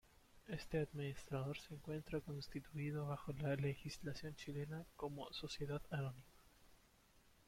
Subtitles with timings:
[0.47, 6.25] Este Administrador se encuentra constituido bajo la legislación chilena como Sociedad Anónima.